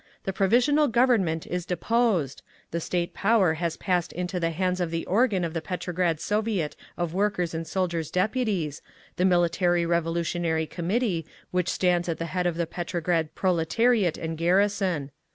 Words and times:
The 0.23 0.33
Provisional 0.33 0.87
Government 0.87 1.45
is 1.45 1.63
deposed. 1.63 2.41
The 2.71 2.79
State 2.81 3.13
Power 3.13 3.53
has 3.53 3.77
passed 3.77 4.11
into 4.11 4.39
the 4.39 4.49
hands 4.49 4.81
of 4.81 4.89
the 4.89 5.05
organ 5.05 5.43
of 5.43 5.53
the 5.53 5.61
Petrograd 5.61 6.19
Soviet 6.19 6.75
of 6.97 7.13
Workers' 7.13 7.53
and 7.53 7.67
Soldiers' 7.67 8.09
Deputies, 8.09 8.81
the 9.17 9.25
Military 9.25 9.85
Revolutionary 9.85 10.65
Committee, 10.65 11.27
which 11.51 11.69
stands 11.69 12.09
at 12.09 12.17
the 12.17 12.25
head 12.33 12.47
of 12.47 12.55
the 12.55 12.65
Petrograd 12.65 13.35
proletariat 13.35 14.17
and 14.17 14.39
garrison. 14.39 15.11